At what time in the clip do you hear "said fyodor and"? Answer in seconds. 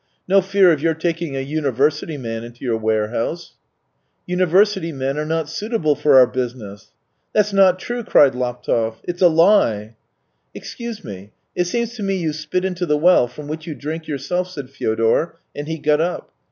14.49-15.67